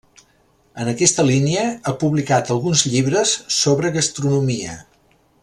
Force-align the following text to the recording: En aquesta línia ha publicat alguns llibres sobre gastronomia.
En 0.83 0.87
aquesta 0.93 1.25
línia 1.27 1.65
ha 1.85 1.93
publicat 2.05 2.49
alguns 2.57 2.83
llibres 2.95 3.35
sobre 3.59 3.93
gastronomia. 4.01 4.77